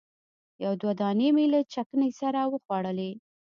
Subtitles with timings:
[0.63, 3.11] یو دوه دانې مې له چکني سره وخوړلې.